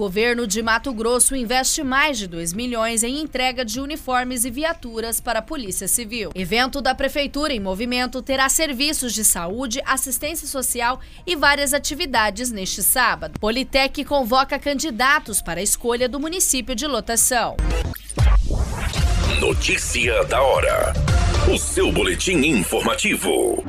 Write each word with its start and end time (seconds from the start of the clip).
O 0.00 0.04
governo 0.04 0.46
de 0.46 0.62
Mato 0.62 0.94
Grosso 0.94 1.36
investe 1.36 1.84
mais 1.84 2.16
de 2.16 2.26
2 2.26 2.54
milhões 2.54 3.02
em 3.02 3.20
entrega 3.20 3.62
de 3.66 3.78
uniformes 3.78 4.46
e 4.46 4.50
viaturas 4.50 5.20
para 5.20 5.40
a 5.40 5.42
Polícia 5.42 5.86
Civil. 5.86 6.30
Evento 6.34 6.80
da 6.80 6.94
Prefeitura 6.94 7.52
em 7.52 7.60
Movimento 7.60 8.22
terá 8.22 8.48
serviços 8.48 9.12
de 9.12 9.22
saúde, 9.22 9.78
assistência 9.84 10.48
social 10.48 11.00
e 11.26 11.36
várias 11.36 11.74
atividades 11.74 12.50
neste 12.50 12.82
sábado. 12.82 13.38
Politec 13.38 14.02
convoca 14.06 14.58
candidatos 14.58 15.42
para 15.42 15.60
a 15.60 15.62
escolha 15.62 16.08
do 16.08 16.18
município 16.18 16.74
de 16.74 16.86
lotação. 16.86 17.58
Notícia 19.38 20.24
da 20.24 20.40
hora. 20.40 20.94
O 21.52 21.58
seu 21.58 21.92
boletim 21.92 22.38
informativo. 22.38 23.62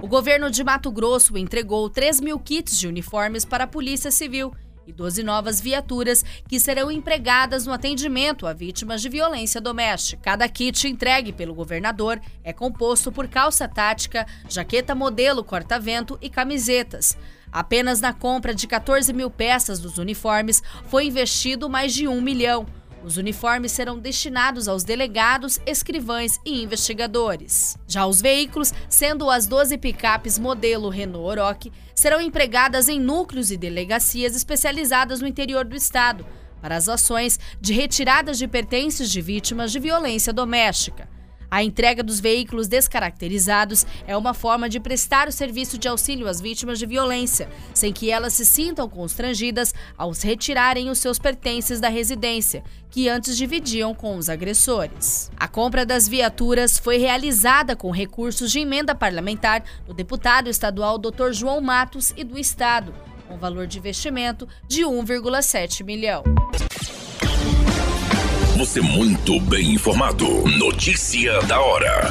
O 0.00 0.08
governo 0.08 0.50
de 0.50 0.64
Mato 0.64 0.90
Grosso 0.90 1.36
entregou 1.36 1.90
3 1.90 2.22
mil 2.22 2.38
kits 2.38 2.78
de 2.78 2.88
uniformes 2.88 3.44
para 3.44 3.64
a 3.64 3.66
Polícia 3.66 4.10
Civil 4.10 4.54
e 4.86 4.92
12 4.92 5.22
novas 5.22 5.60
viaturas 5.60 6.24
que 6.48 6.58
serão 6.58 6.90
empregadas 6.90 7.66
no 7.66 7.72
atendimento 7.72 8.46
a 8.46 8.52
vítimas 8.52 9.02
de 9.02 9.08
violência 9.08 9.60
doméstica. 9.60 10.22
Cada 10.22 10.48
kit 10.48 10.88
entregue 10.88 11.32
pelo 11.32 11.54
governador 11.54 12.20
é 12.42 12.52
composto 12.52 13.12
por 13.12 13.28
calça 13.28 13.68
tática, 13.68 14.26
jaqueta 14.48 14.94
modelo 14.94 15.44
corta-vento 15.44 16.18
e 16.20 16.28
camisetas. 16.28 17.16
Apenas 17.52 18.00
na 18.00 18.12
compra 18.12 18.54
de 18.54 18.66
14 18.66 19.12
mil 19.12 19.30
peças 19.30 19.80
dos 19.80 19.98
uniformes 19.98 20.62
foi 20.88 21.06
investido 21.06 21.68
mais 21.68 21.92
de 21.92 22.06
um 22.06 22.20
milhão. 22.20 22.66
Os 23.02 23.16
uniformes 23.16 23.72
serão 23.72 23.98
destinados 23.98 24.68
aos 24.68 24.84
delegados, 24.84 25.58
escrivães 25.64 26.38
e 26.44 26.62
investigadores. 26.62 27.76
Já 27.88 28.06
os 28.06 28.20
veículos, 28.20 28.74
sendo 28.88 29.30
as 29.30 29.46
12 29.46 29.78
picapes 29.78 30.38
modelo 30.38 30.90
Renault 30.90 31.40
Oroch, 31.40 31.72
serão 31.94 32.20
empregadas 32.20 32.88
em 32.88 33.00
núcleos 33.00 33.50
e 33.50 33.56
delegacias 33.56 34.36
especializadas 34.36 35.20
no 35.20 35.26
interior 35.26 35.64
do 35.64 35.74
estado 35.74 36.26
para 36.60 36.76
as 36.76 36.88
ações 36.88 37.40
de 37.58 37.72
retiradas 37.72 38.36
de 38.38 38.46
pertences 38.46 39.10
de 39.10 39.22
vítimas 39.22 39.72
de 39.72 39.78
violência 39.78 40.32
doméstica. 40.32 41.08
A 41.50 41.64
entrega 41.64 42.02
dos 42.02 42.20
veículos 42.20 42.68
descaracterizados 42.68 43.84
é 44.06 44.16
uma 44.16 44.32
forma 44.32 44.68
de 44.68 44.78
prestar 44.78 45.26
o 45.26 45.32
serviço 45.32 45.76
de 45.76 45.88
auxílio 45.88 46.28
às 46.28 46.40
vítimas 46.40 46.78
de 46.78 46.86
violência, 46.86 47.48
sem 47.74 47.92
que 47.92 48.10
elas 48.10 48.34
se 48.34 48.46
sintam 48.46 48.88
constrangidas 48.88 49.74
ao 49.98 50.12
retirarem 50.12 50.90
os 50.90 50.98
seus 50.98 51.18
pertences 51.18 51.80
da 51.80 51.88
residência, 51.88 52.62
que 52.90 53.08
antes 53.08 53.36
dividiam 53.36 53.94
com 53.94 54.16
os 54.16 54.28
agressores. 54.28 55.30
A 55.36 55.48
compra 55.48 55.84
das 55.84 56.06
viaturas 56.06 56.78
foi 56.78 56.98
realizada 56.98 57.74
com 57.74 57.90
recursos 57.90 58.52
de 58.52 58.60
emenda 58.60 58.94
parlamentar 58.94 59.64
do 59.86 59.92
deputado 59.92 60.48
estadual 60.48 60.98
Dr. 60.98 61.32
João 61.32 61.60
Matos 61.60 62.12
e 62.16 62.22
do 62.22 62.38
Estado, 62.38 62.94
com 63.26 63.36
valor 63.38 63.66
de 63.66 63.78
investimento 63.78 64.46
de 64.68 64.82
1,7 64.82 65.84
milhão. 65.84 66.22
Você 68.60 68.82
muito 68.82 69.40
bem 69.40 69.72
informado. 69.72 70.26
Notícia 70.46 71.40
da 71.44 71.58
hora. 71.62 72.10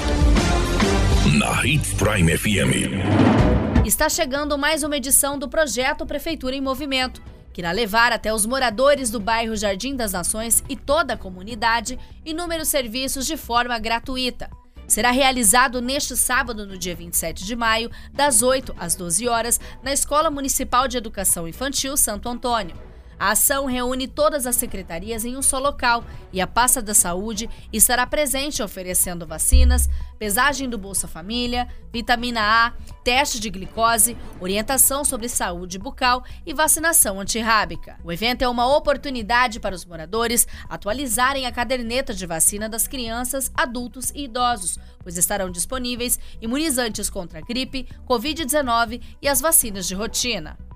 Na 1.38 1.64
Hits 1.64 1.94
Prime 1.94 2.36
FM. 2.36 3.86
Está 3.86 4.09
chegando 4.09 4.58
mais 4.58 4.81
uma 4.81 4.97
edição 4.97 5.38
do 5.38 5.47
projeto 5.47 6.08
Prefeitura 6.08 6.56
em 6.56 6.59
Movimento, 6.59 7.22
que 7.53 7.61
irá 7.61 7.72
levar 7.72 8.11
até 8.11 8.33
os 8.33 8.47
moradores 8.47 9.11
do 9.11 9.19
bairro 9.19 9.56
Jardim 9.56 9.95
das 9.95 10.14
Nações 10.14 10.64
e 10.67 10.75
toda 10.75 11.14
a 11.14 11.17
comunidade 11.17 12.00
inúmeros 12.25 12.69
serviços 12.69 13.28
de 13.28 13.38
forma 13.38 13.78
gratuita. 13.78 14.50
Será 14.88 15.12
realizado 15.12 15.79
neste 15.79 16.18
sábado, 16.18 16.66
no 16.66 16.79
dia 16.79 16.96
27 16.96 17.46
de 17.46 17.56
maio, 17.56 17.91
das 18.12 18.41
8 18.41 18.73
às 18.79 18.96
12 18.96 19.28
horas, 19.28 19.59
na 19.84 19.94
Escola 19.94 20.31
Municipal 20.31 20.88
de 20.88 20.97
Educação 20.97 21.47
Infantil 21.47 21.96
Santo 21.96 22.28
Antônio. 22.28 22.88
A 23.19 23.31
ação 23.31 23.66
reúne 23.66 24.07
todas 24.07 24.47
as 24.47 24.56
secretarias 24.56 25.25
em 25.25 25.35
um 25.35 25.41
só 25.41 25.59
local 25.59 26.06
e 26.31 26.40
a 26.40 26.47
pasta 26.47 26.81
da 26.81 26.94
saúde 26.94 27.50
estará 27.72 28.07
presente 28.07 28.63
oferecendo 28.63 29.28
vacinas, 29.28 29.90
pesagem 30.18 30.69
do 30.69 30.78
Bolsa 30.78 31.06
Família, 31.06 31.68
vitamina 31.91 32.40
A, 32.41 32.74
teste 33.03 33.38
de 33.38 33.50
glicose, 33.50 34.16
orientação 34.40 35.03
sobre 35.03 35.28
saúde 35.28 35.78
bucal 35.78 36.24
e 36.46 36.53
vacinação 36.53 37.19
antirrábica. 37.19 37.97
O 38.06 38.12
evento 38.12 38.41
é 38.41 38.47
uma 38.47 38.74
oportunidade 38.74 39.59
para 39.59 39.75
os 39.75 39.84
moradores 39.84 40.47
atualizarem 40.69 41.46
a 41.46 41.52
caderneta 41.52 42.13
de 42.13 42.25
vacina 42.25 42.69
das 42.69 42.88
crianças, 42.88 43.52
adultos 43.53 44.12
e 44.16 44.24
idosos, 44.24 44.79
pois 45.00 45.18
estarão 45.18 45.52
disponíveis 45.52 46.18
imunizantes 46.41 47.09
contra 47.09 47.41
gripe, 47.41 47.85
Covid-19 48.08 49.02
e 49.22 49.28
as 49.28 49.41
vacinas 49.41 49.85
de 49.85 49.94
rotina. 49.94 50.69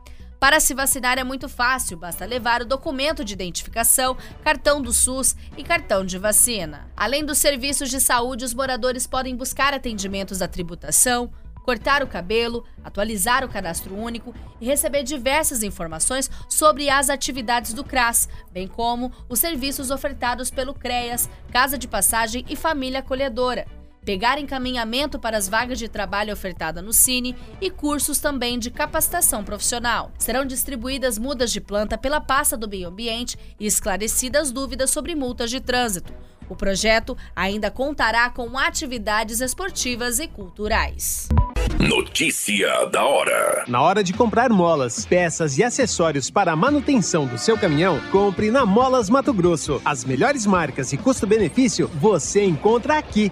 Para 0.43 0.59
se 0.59 0.73
vacinar 0.73 1.17
é 1.17 1.23
muito 1.23 1.47
fácil, 1.47 1.95
basta 1.95 2.25
levar 2.25 2.61
o 2.61 2.65
documento 2.65 3.23
de 3.23 3.31
identificação, 3.31 4.17
cartão 4.43 4.81
do 4.81 4.91
SUS 4.91 5.37
e 5.55 5.63
cartão 5.63 6.05
de 6.05 6.17
vacina. 6.17 6.91
Além 6.97 7.23
dos 7.23 7.37
serviços 7.37 7.89
de 7.89 8.01
saúde, 8.01 8.43
os 8.43 8.53
moradores 8.53 9.07
podem 9.07 9.37
buscar 9.37 9.73
atendimentos 9.73 10.39
da 10.39 10.47
tributação, 10.49 11.31
cortar 11.63 12.03
o 12.03 12.07
cabelo, 12.07 12.65
atualizar 12.83 13.45
o 13.45 13.47
cadastro 13.47 13.95
único 13.95 14.35
e 14.59 14.65
receber 14.65 15.03
diversas 15.03 15.63
informações 15.63 16.29
sobre 16.49 16.89
as 16.89 17.09
atividades 17.09 17.71
do 17.71 17.81
CRAS, 17.81 18.27
bem 18.51 18.67
como 18.67 19.13
os 19.29 19.39
serviços 19.39 19.91
ofertados 19.91 20.51
pelo 20.51 20.73
CREAS, 20.73 21.29
Casa 21.53 21.77
de 21.77 21.87
Passagem 21.87 22.43
e 22.49 22.57
Família 22.57 22.99
Acolhedora 22.99 23.65
pegar 24.03 24.39
encaminhamento 24.39 25.17
para 25.17 25.37
as 25.37 25.47
vagas 25.47 25.79
de 25.79 25.87
trabalho 25.87 26.33
ofertada 26.33 26.81
no 26.81 26.93
Cine 26.93 27.35
e 27.61 27.69
cursos 27.69 28.19
também 28.19 28.59
de 28.59 28.69
capacitação 28.69 29.43
profissional. 29.43 30.11
Serão 30.17 30.45
distribuídas 30.45 31.17
mudas 31.17 31.51
de 31.51 31.61
planta 31.61 31.97
pela 31.97 32.21
pasta 32.21 32.57
do 32.57 32.67
meio 32.67 32.89
ambiente 32.89 33.37
e 33.59 33.65
esclarecidas 33.65 34.51
dúvidas 34.51 34.91
sobre 34.91 35.15
multas 35.15 35.49
de 35.49 35.59
trânsito. 35.59 36.13
O 36.49 36.55
projeto 36.55 37.17
ainda 37.35 37.71
contará 37.71 38.29
com 38.29 38.57
atividades 38.57 39.39
esportivas 39.39 40.19
e 40.19 40.27
culturais. 40.27 41.29
Notícia 41.79 42.85
da 42.91 43.03
hora. 43.03 43.65
Na 43.67 43.81
hora 43.81 44.03
de 44.03 44.13
comprar 44.13 44.49
molas, 44.49 45.05
peças 45.05 45.57
e 45.57 45.63
acessórios 45.63 46.29
para 46.29 46.51
a 46.51 46.55
manutenção 46.55 47.25
do 47.25 47.37
seu 47.37 47.57
caminhão, 47.57 47.99
compre 48.11 48.51
na 48.51 48.65
Molas 48.65 49.09
Mato 49.09 49.33
Grosso. 49.33 49.81
As 49.83 50.05
melhores 50.05 50.45
marcas 50.45 50.93
e 50.93 50.97
custo-benefício 50.97 51.89
você 51.95 52.43
encontra 52.43 52.97
aqui. 52.97 53.31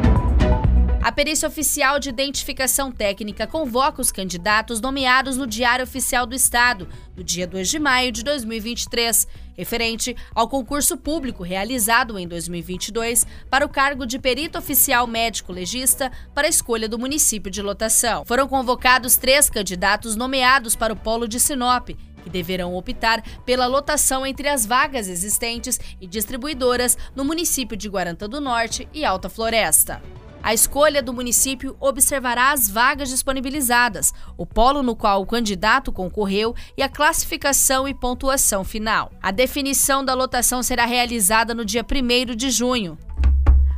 A 1.03 1.11
perícia 1.11 1.47
oficial 1.47 1.97
de 1.97 2.09
identificação 2.09 2.91
técnica 2.91 3.47
convoca 3.47 3.99
os 3.99 4.11
candidatos 4.11 4.79
nomeados 4.79 5.35
no 5.35 5.47
Diário 5.47 5.83
Oficial 5.83 6.27
do 6.27 6.35
Estado, 6.35 6.87
no 7.17 7.23
dia 7.23 7.47
2 7.47 7.69
de 7.69 7.79
maio 7.79 8.11
de 8.11 8.23
2023, 8.23 9.27
referente 9.57 10.15
ao 10.35 10.47
concurso 10.47 10.95
público 10.95 11.41
realizado 11.41 12.19
em 12.19 12.27
2022 12.27 13.25
para 13.49 13.65
o 13.65 13.69
cargo 13.69 14.05
de 14.05 14.19
perito 14.19 14.59
oficial 14.59 15.07
médico 15.07 15.51
legista 15.51 16.11
para 16.35 16.45
a 16.45 16.49
escolha 16.49 16.87
do 16.87 16.99
município 16.99 17.49
de 17.49 17.63
lotação. 17.63 18.23
Foram 18.23 18.47
convocados 18.47 19.17
três 19.17 19.49
candidatos 19.49 20.15
nomeados 20.15 20.75
para 20.75 20.93
o 20.93 20.95
polo 20.95 21.27
de 21.27 21.39
Sinop, 21.39 21.89
que 22.23 22.29
deverão 22.29 22.75
optar 22.75 23.23
pela 23.43 23.65
lotação 23.65 24.23
entre 24.23 24.47
as 24.47 24.67
vagas 24.67 25.07
existentes 25.07 25.79
e 25.99 26.05
distribuidoras 26.05 26.95
no 27.15 27.25
município 27.25 27.75
de 27.75 27.89
Guarantã 27.89 28.29
do 28.29 28.39
Norte 28.39 28.87
e 28.93 29.03
Alta 29.03 29.29
Floresta. 29.29 29.99
A 30.43 30.53
escolha 30.53 31.03
do 31.03 31.13
município 31.13 31.75
observará 31.79 32.51
as 32.51 32.69
vagas 32.69 33.09
disponibilizadas, 33.09 34.11
o 34.35 34.45
polo 34.45 34.81
no 34.81 34.95
qual 34.95 35.21
o 35.21 35.25
candidato 35.25 35.91
concorreu 35.91 36.55
e 36.75 36.81
a 36.81 36.89
classificação 36.89 37.87
e 37.87 37.93
pontuação 37.93 38.63
final. 38.63 39.11
A 39.21 39.31
definição 39.31 40.03
da 40.03 40.13
lotação 40.13 40.63
será 40.63 40.85
realizada 40.85 41.53
no 41.53 41.63
dia 41.63 41.85
1 41.85 42.35
de 42.35 42.49
junho. 42.49 42.97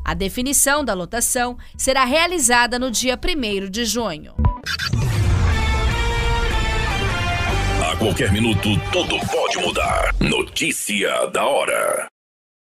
A 0.06 0.13
definição 0.13 0.83
da 0.83 0.94
lotação 0.94 1.57
será 1.77 2.06
realizada 2.06 2.80
no 2.80 2.89
dia 2.89 3.18
1 3.18 3.69
de 3.69 3.86
junho. 3.86 4.33
A 7.92 7.95
qualquer 7.98 8.31
minuto, 8.31 8.69
tudo 8.92 9.19
pode 9.27 9.57
mudar. 9.57 10.13
Notícia 10.19 11.27
da 11.27 11.45
hora. 11.45 12.12